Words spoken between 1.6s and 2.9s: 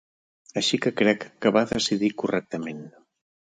decidir correctament.